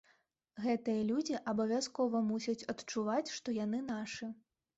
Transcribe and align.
Гэтыя 0.63 1.01
людзі 1.09 1.35
абавязкова 1.51 2.23
мусяць 2.31 2.67
адчуваць, 2.75 3.33
што 3.37 3.47
яны 3.61 3.85
нашы. 3.93 4.33